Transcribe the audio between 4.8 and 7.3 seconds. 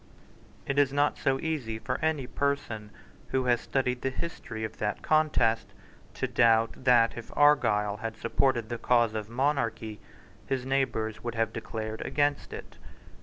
contest to doubt that,